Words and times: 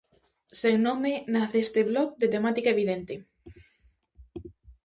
Sen 0.59 0.77
nome 0.87 1.11
nace 1.33 1.57
este 1.65 1.81
blog 1.89 2.09
de 2.21 2.27
temática 2.35 2.69
evidente. 2.71 3.13